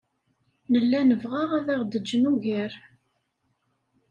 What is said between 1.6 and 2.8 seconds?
aɣ-d-jjen ugar.